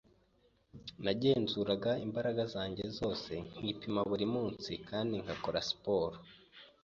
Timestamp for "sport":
5.69-6.13